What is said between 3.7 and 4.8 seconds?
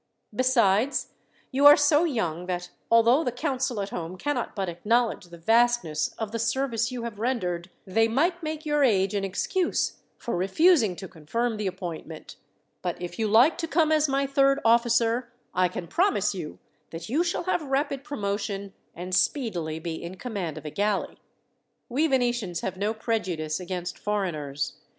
at home cannot but